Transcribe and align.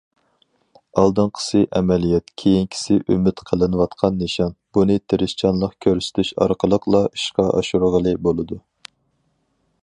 ئالدىنقىسى 1.01 1.59
ئەمەلىيەت، 1.79 2.33
كېيىنكىسى 2.43 2.97
ئۈمىد 3.15 3.43
قىلىنىۋاتقان 3.51 4.17
نىشان، 4.23 4.57
بۇنى 4.79 4.97
تىرىشچانلىق 5.13 5.77
كۆرسىتىش 5.87 6.33
ئارقىلىقلا 6.47 7.03
ئىشقا 7.11 7.47
ئاشۇرغىلى 7.61 8.17
بولىدۇ. 8.29 8.59